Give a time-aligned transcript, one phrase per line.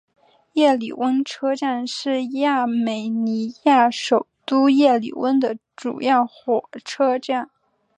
[0.53, 7.51] 叶里温车站是亚美尼亚首都叶里温的主要火车站。